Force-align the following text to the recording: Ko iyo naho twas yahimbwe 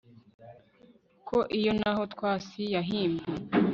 Ko 1.27 1.37
iyo 1.57 1.71
naho 1.79 2.01
twas 2.13 2.45
yahimbwe 2.73 3.25